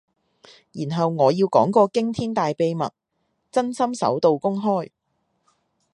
[0.71, 2.85] 然後我要講個驚天大秘密，
[3.51, 4.89] 真心首度公開